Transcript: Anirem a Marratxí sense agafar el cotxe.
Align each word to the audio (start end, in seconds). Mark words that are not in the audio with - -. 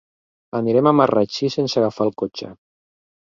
Anirem 0.59 0.89
a 0.91 0.93
Marratxí 0.99 1.51
sense 1.57 1.79
agafar 1.81 2.09
el 2.09 2.13
cotxe. 2.23 2.49